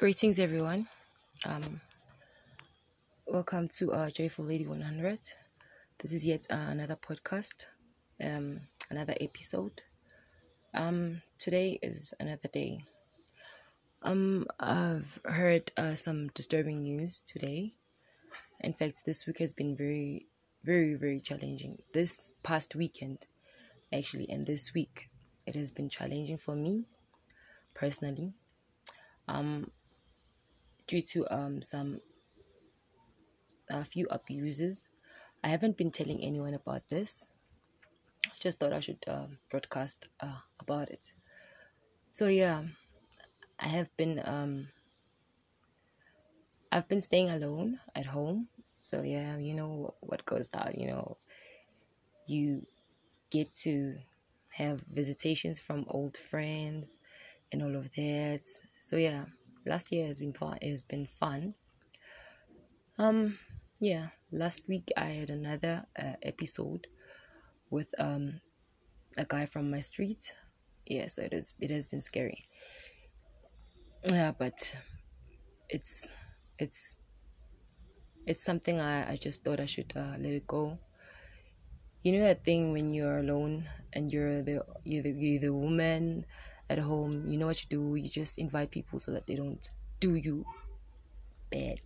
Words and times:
Greetings, 0.00 0.38
everyone. 0.38 0.88
Um, 1.44 1.78
welcome 3.26 3.68
to 3.76 3.92
our 3.92 4.08
Joyful 4.08 4.46
Lady 4.46 4.66
100. 4.66 5.18
This 5.98 6.14
is 6.14 6.24
yet 6.24 6.46
uh, 6.48 6.68
another 6.70 6.96
podcast, 6.96 7.66
um, 8.24 8.60
another 8.88 9.14
episode. 9.20 9.82
Um, 10.72 11.20
today 11.38 11.78
is 11.82 12.14
another 12.18 12.48
day. 12.50 12.80
Um, 14.00 14.46
I've 14.58 15.20
heard 15.26 15.70
uh, 15.76 15.96
some 15.96 16.28
disturbing 16.28 16.80
news 16.80 17.22
today. 17.26 17.74
In 18.60 18.72
fact, 18.72 19.04
this 19.04 19.26
week 19.26 19.40
has 19.40 19.52
been 19.52 19.76
very, 19.76 20.28
very, 20.64 20.94
very 20.94 21.20
challenging. 21.20 21.76
This 21.92 22.32
past 22.42 22.74
weekend, 22.74 23.26
actually, 23.92 24.30
and 24.30 24.46
this 24.46 24.72
week, 24.72 25.10
it 25.44 25.54
has 25.56 25.70
been 25.70 25.90
challenging 25.90 26.38
for 26.38 26.54
me 26.56 26.86
personally. 27.74 28.32
Um, 29.28 29.70
due 30.90 31.00
to 31.00 31.18
um 31.32 31.62
some 31.62 32.00
a 33.70 33.84
few 33.84 34.06
abuses. 34.10 34.84
I 35.44 35.48
haven't 35.48 35.76
been 35.76 35.92
telling 35.92 36.20
anyone 36.22 36.54
about 36.54 36.82
this. 36.90 37.32
I 38.26 38.30
just 38.40 38.58
thought 38.58 38.72
I 38.72 38.80
should 38.80 39.02
uh, 39.06 39.26
broadcast 39.48 40.08
uh, 40.20 40.40
about 40.58 40.90
it. 40.90 41.12
So 42.10 42.26
yeah, 42.26 42.64
I 43.60 43.68
have 43.68 43.96
been 43.96 44.20
um 44.24 44.68
I've 46.72 46.88
been 46.88 47.00
staying 47.00 47.30
alone 47.30 47.78
at 47.94 48.06
home. 48.06 48.48
So 48.80 49.02
yeah, 49.02 49.36
you 49.38 49.54
know 49.54 49.94
what 50.00 50.24
goes 50.26 50.48
down. 50.48 50.74
You 50.76 50.88
know, 50.88 51.16
you 52.26 52.66
get 53.30 53.52
to 53.66 53.96
have 54.50 54.82
visitations 54.92 55.58
from 55.60 55.84
old 55.88 56.16
friends 56.16 56.98
and 57.52 57.62
all 57.62 57.76
of 57.76 57.92
that. 57.94 58.42
So 58.80 58.96
yeah, 58.96 59.26
last 59.66 59.92
year 59.92 60.06
has 60.06 60.20
been 60.20 60.32
fun. 60.32 60.58
Has 60.62 60.82
been 60.82 61.06
fun. 61.06 61.54
Um, 62.98 63.38
yeah. 63.78 64.08
Last 64.32 64.68
week 64.68 64.90
I 64.96 65.06
had 65.10 65.30
another 65.30 65.84
uh, 65.98 66.14
episode 66.22 66.86
with 67.70 67.88
um 67.98 68.40
a 69.16 69.24
guy 69.24 69.46
from 69.46 69.70
my 69.70 69.80
street. 69.80 70.32
Yeah, 70.86 71.08
so 71.08 71.22
it 71.22 71.32
is. 71.32 71.54
It 71.60 71.70
has 71.70 71.86
been 71.86 72.00
scary. 72.00 72.44
Yeah, 74.08 74.32
but 74.32 74.76
it's 75.68 76.12
it's 76.58 76.96
it's 78.26 78.44
something 78.44 78.80
I, 78.80 79.12
I 79.12 79.16
just 79.16 79.44
thought 79.44 79.60
I 79.60 79.66
should 79.66 79.92
uh, 79.96 80.16
let 80.18 80.32
it 80.32 80.46
go. 80.46 80.78
You 82.02 82.12
know 82.12 82.24
that 82.24 82.44
thing 82.44 82.72
when 82.72 82.94
you're 82.94 83.18
alone 83.18 83.64
and 83.92 84.10
you're 84.10 84.42
the 84.42 84.64
you're 84.84 85.02
the, 85.02 85.10
you're 85.10 85.40
the 85.40 85.52
woman 85.52 86.24
at 86.70 86.78
home, 86.78 87.28
you 87.28 87.36
know 87.36 87.46
what 87.46 87.60
you 87.62 87.68
do, 87.68 87.96
you 87.96 88.08
just 88.08 88.38
invite 88.38 88.70
people 88.70 88.98
so 88.98 89.10
that 89.10 89.26
they 89.26 89.34
don't 89.34 89.68
do 89.98 90.14
you 90.14 90.46
bad. 91.50 91.80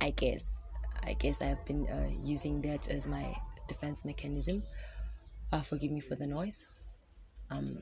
I 0.00 0.10
guess. 0.10 0.62
I 1.04 1.12
guess 1.12 1.42
I've 1.42 1.64
been 1.66 1.86
uh, 1.86 2.10
using 2.24 2.62
that 2.62 2.88
as 2.88 3.06
my 3.06 3.36
defense 3.68 4.04
mechanism. 4.04 4.62
Uh, 5.52 5.60
forgive 5.60 5.92
me 5.92 6.00
for 6.00 6.16
the 6.16 6.26
noise. 6.26 6.66
Um, 7.50 7.78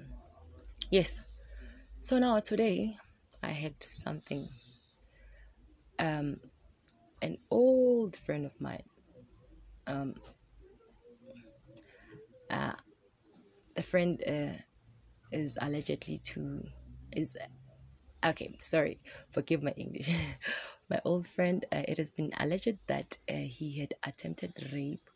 yes. 0.90 1.22
So 2.02 2.18
now 2.18 2.40
today 2.40 2.94
I 3.42 3.52
had 3.52 3.80
something. 3.82 4.48
Um, 5.98 6.36
an 7.22 7.38
old 7.50 8.16
friend 8.16 8.44
of 8.44 8.60
mine. 8.60 8.82
Um, 9.86 10.14
uh, 12.50 12.72
the 13.74 13.82
friend 13.82 14.22
uh, 14.26 14.62
is 15.32 15.58
allegedly 15.60 16.18
to 16.18 16.62
is 17.12 17.36
okay 18.24 18.54
sorry 18.58 19.00
forgive 19.30 19.62
my 19.62 19.72
english. 19.72 20.10
My 20.88 21.00
old 21.04 21.26
friend 21.26 21.64
uh, 21.72 21.82
it 21.88 21.98
has 21.98 22.12
been 22.12 22.30
alleged 22.38 22.78
that 22.86 23.18
uh, 23.28 23.34
he 23.34 23.80
had 23.80 23.94
attempted 24.04 24.52
rape 24.72 25.10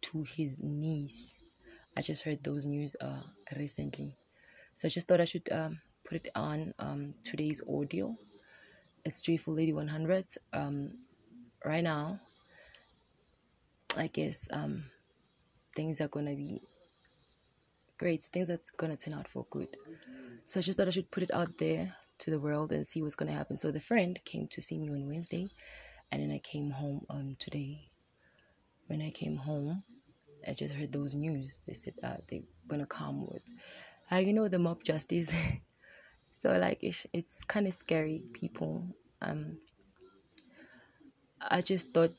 to 0.00 0.22
his 0.22 0.62
niece. 0.62 1.34
I 1.94 2.00
just 2.00 2.22
heard 2.22 2.42
those 2.42 2.64
news 2.64 2.96
uh 3.00 3.22
recently. 3.56 4.16
So 4.74 4.86
i 4.86 4.88
just 4.88 5.06
thought 5.08 5.20
i 5.20 5.26
should 5.26 5.46
um 5.52 5.78
put 6.08 6.24
it 6.24 6.30
on 6.34 6.72
um 6.78 7.14
today's 7.22 7.60
audio. 7.68 8.16
It's 9.04 9.20
joyful 9.20 9.54
lady 9.54 9.72
100 9.74 10.24
um 10.54 10.92
right 11.64 11.84
now. 11.84 12.20
I 13.96 14.06
guess 14.06 14.48
um 14.52 14.84
things 15.76 16.00
are 16.00 16.08
gonna 16.08 16.34
be 16.34 16.62
great 18.00 18.24
things 18.24 18.48
that's 18.48 18.70
gonna 18.70 18.96
turn 18.96 19.12
out 19.12 19.28
for 19.28 19.46
good. 19.50 19.76
So 20.46 20.58
i 20.58 20.62
just 20.62 20.78
thought 20.78 20.88
i 20.88 20.90
should 20.90 21.10
put 21.10 21.22
it 21.22 21.34
out 21.34 21.58
there 21.58 21.94
to 22.20 22.30
the 22.30 22.40
world 22.40 22.72
and 22.72 22.86
see 22.86 23.02
what's 23.02 23.14
gonna 23.14 23.38
happen. 23.40 23.58
So 23.58 23.70
the 23.70 23.78
friend 23.78 24.18
came 24.24 24.48
to 24.48 24.62
see 24.62 24.78
me 24.78 24.88
on 24.88 25.06
wednesday 25.06 25.50
and 26.10 26.22
then 26.22 26.30
i 26.32 26.38
came 26.38 26.70
home 26.70 27.04
um 27.10 27.36
today. 27.38 27.90
When 28.86 29.02
i 29.02 29.10
came 29.10 29.36
home 29.36 29.82
i 30.48 30.54
just 30.54 30.72
heard 30.74 30.92
those 30.92 31.14
news. 31.14 31.60
They 31.66 31.74
said 31.74 31.92
uh, 32.02 32.16
they're 32.28 32.48
gonna 32.66 32.86
come 32.86 33.26
with 33.26 33.42
uh, 34.10 34.16
you 34.16 34.32
know 34.32 34.48
the 34.48 34.58
mob 34.58 34.82
justice. 34.82 35.32
So 36.40 36.56
like 36.56 36.82
it's, 36.82 37.06
it's 37.12 37.44
kind 37.44 37.66
of 37.66 37.74
scary 37.74 38.22
people. 38.32 38.86
Um 39.20 39.58
i 41.40 41.60
just 41.60 41.92
thought 41.92 42.14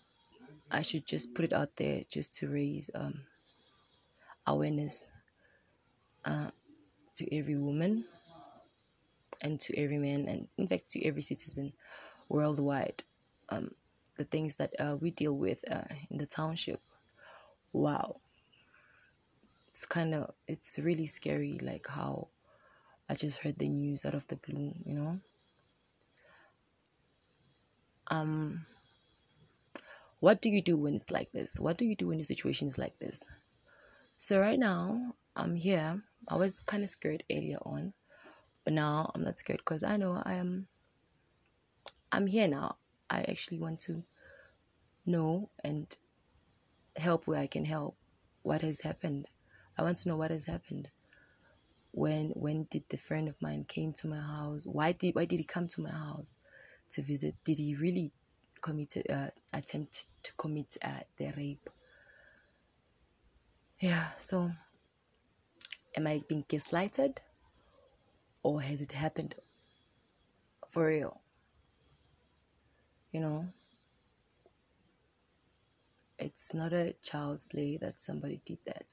i 0.70 0.82
should 0.82 1.06
just 1.08 1.34
put 1.36 1.46
it 1.46 1.54
out 1.54 1.76
there 1.76 2.04
just 2.10 2.36
to 2.36 2.48
raise 2.48 2.90
um 2.96 3.22
awareness 4.46 5.10
uh, 6.26 6.52
to 7.16 7.36
every 7.36 7.56
woman 7.56 8.06
and 9.42 9.60
to 9.60 9.78
every 9.78 9.98
man, 9.98 10.28
and 10.28 10.48
in 10.58 10.68
fact 10.68 10.92
to 10.92 11.06
every 11.06 11.22
citizen 11.22 11.74
worldwide. 12.30 13.04
Um, 13.50 13.72
the 14.18 14.24
things 14.26 14.56
that 14.56 14.74
uh, 14.80 14.98
we 15.00 15.12
deal 15.12 15.34
with 15.34 15.64
uh, 15.70 15.84
in 16.10 16.18
the 16.18 16.26
township. 16.26 16.80
Wow, 17.74 18.18
it's 19.70 19.86
kind 19.86 20.14
of 20.14 20.32
it's 20.48 20.78
really 20.80 21.08
scary. 21.08 21.60
Like 21.62 21.88
how 21.88 22.28
I 23.10 23.16
just 23.16 23.40
heard 23.40 23.58
the 23.58 23.70
news 23.70 24.06
out 24.06 24.14
of 24.14 24.28
the 24.28 24.36
blue, 24.36 24.74
you 24.86 24.94
know. 24.94 25.20
Um, 28.08 28.66
what 30.20 30.42
do 30.42 30.50
you 30.50 30.62
do 30.62 30.78
when 30.78 30.96
it's 30.96 31.12
like 31.12 31.32
this? 31.32 31.60
What 31.60 31.78
do 31.78 31.86
you 31.86 31.96
do 31.96 32.08
when 32.08 32.20
your 32.20 32.26
situation 32.26 32.68
is 32.68 32.78
like 32.78 32.98
this? 33.00 33.24
So 34.18 34.40
right 34.40 34.60
now, 34.60 35.16
I'm 35.36 35.56
here 35.56 36.04
I 36.32 36.36
was 36.38 36.62
kind 36.62 36.82
of 36.82 36.90
scared 36.90 37.26
earlier 37.30 37.58
on, 37.64 37.92
but 38.64 38.72
now 38.72 39.12
I'm 39.14 39.22
not 39.22 39.38
scared 39.38 39.60
because 39.60 39.84
I 39.84 39.98
know 39.98 40.22
I 40.24 40.36
am. 40.36 40.68
I'm 42.10 42.26
here 42.26 42.48
now. 42.48 42.78
I 43.10 43.24
actually 43.24 43.60
want 43.60 43.82
to 43.82 44.02
know 45.06 45.50
and 45.66 45.94
help 46.96 47.28
where 47.28 47.42
I 47.42 47.48
can 47.48 47.66
help. 47.66 47.98
What 48.44 48.62
has 48.62 48.80
happened? 48.80 49.28
I 49.78 49.84
want 49.84 49.98
to 49.98 50.08
know 50.08 50.16
what 50.16 50.32
has 50.32 50.46
happened. 50.46 50.88
When 51.92 52.30
when 52.30 52.64
did 52.72 52.84
the 52.88 52.98
friend 52.98 53.28
of 53.28 53.36
mine 53.42 53.66
came 53.66 53.92
to 53.94 54.08
my 54.08 54.22
house? 54.22 54.66
Why 54.66 54.94
did 54.94 55.16
why 55.16 55.26
did 55.26 55.40
he 55.40 55.44
come 55.44 55.68
to 55.68 55.82
my 55.82 55.92
house 55.92 56.38
to 56.92 57.02
visit? 57.02 57.36
Did 57.44 57.58
he 57.58 57.76
really 57.76 58.14
commit 58.62 58.96
uh, 59.10 59.28
attempt 59.52 60.06
to 60.24 60.34
commit 60.36 60.78
uh, 60.82 61.02
the 61.18 61.34
rape? 61.36 61.70
Yeah, 63.80 64.08
so 64.22 64.50
am 65.96 66.08
I 66.08 66.22
being 66.28 66.44
gaslighted 66.50 67.18
or 68.44 68.62
has 68.62 68.82
it 68.82 68.92
happened 68.92 69.36
for 70.70 70.88
real? 70.88 71.20
You 73.12 73.20
know, 73.20 73.46
it's 76.20 76.54
not 76.54 76.74
a 76.74 76.94
child's 77.04 77.46
play 77.46 77.78
that 77.78 78.02
somebody 78.02 78.40
did 78.46 78.60
that. 78.66 78.86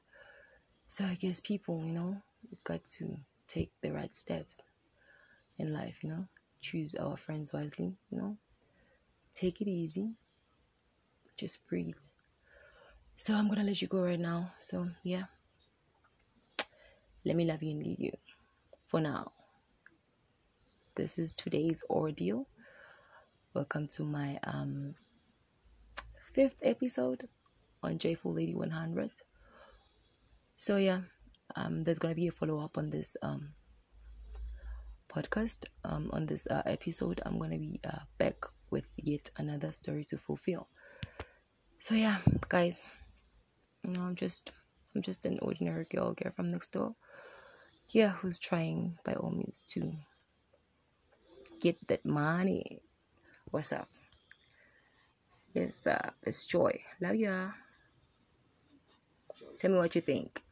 So 0.88 1.04
I 1.04 1.14
guess 1.14 1.40
people, 1.40 1.82
you 1.84 1.92
know, 1.92 2.16
we've 2.50 2.64
got 2.64 2.84
to 2.98 3.16
take 3.46 3.70
the 3.82 3.92
right 3.92 4.14
steps 4.14 4.62
in 5.58 5.72
life, 5.72 6.02
you 6.02 6.10
know, 6.10 6.26
choose 6.60 6.94
our 6.94 7.16
friends 7.16 7.52
wisely, 7.52 7.96
you 8.10 8.18
know, 8.18 8.36
take 9.34 9.60
it 9.60 9.68
easy, 9.68 10.10
just 11.36 11.66
breathe. 11.68 11.96
So 13.16 13.34
I'm 13.34 13.48
gonna 13.48 13.64
let 13.64 13.82
you 13.82 13.88
go 13.88 14.02
right 14.02 14.18
now. 14.18 14.52
So, 14.58 14.86
yeah. 15.02 15.24
Let 17.28 17.36
me 17.36 17.44
love 17.44 17.62
you 17.62 17.72
and 17.72 17.82
leave 17.82 18.00
you 18.00 18.12
for 18.86 19.02
now. 19.02 19.32
This 20.94 21.18
is 21.18 21.34
today's 21.34 21.82
ordeal. 21.90 22.46
Welcome 23.52 23.86
to 23.88 24.02
my 24.02 24.40
um, 24.44 24.94
fifth 26.32 26.58
episode 26.62 27.28
on 27.82 27.98
Joyful 27.98 28.32
Lady 28.32 28.54
100. 28.54 29.10
So, 30.56 30.76
yeah, 30.78 31.02
um, 31.54 31.84
there's 31.84 31.98
going 31.98 32.14
to 32.14 32.18
be 32.18 32.28
a 32.28 32.30
follow 32.30 32.64
up 32.64 32.78
on 32.78 32.88
this 32.88 33.14
um, 33.20 33.50
podcast. 35.14 35.66
Um, 35.84 36.08
on 36.14 36.24
this 36.24 36.46
uh, 36.46 36.62
episode, 36.64 37.20
I'm 37.26 37.36
going 37.36 37.50
to 37.50 37.58
be 37.58 37.78
uh, 37.84 38.04
back 38.16 38.36
with 38.70 38.86
yet 38.96 39.28
another 39.36 39.72
story 39.72 40.04
to 40.04 40.16
fulfill. 40.16 40.66
So, 41.78 41.94
yeah, 41.94 42.16
guys, 42.48 42.82
you 43.84 43.90
know, 43.90 44.00
I'm 44.00 44.14
just. 44.14 44.50
I'm 44.94 45.02
just 45.02 45.26
an 45.26 45.38
ordinary 45.42 45.84
girl, 45.84 46.14
girl 46.14 46.32
from 46.34 46.50
next 46.50 46.72
door 46.72 46.94
yeah, 47.90 48.10
who's 48.10 48.38
trying 48.38 48.98
by 49.04 49.14
all 49.14 49.30
means 49.30 49.62
to 49.68 49.92
get 51.60 51.76
that 51.88 52.04
money. 52.04 52.82
What's 53.50 53.72
up? 53.72 53.88
Yes, 55.54 55.86
up. 55.86 56.14
It's 56.22 56.46
Joy. 56.46 56.80
Love 57.00 57.16
ya. 57.16 57.50
Tell 59.56 59.70
me 59.70 59.78
what 59.78 59.94
you 59.94 60.00
think. 60.00 60.42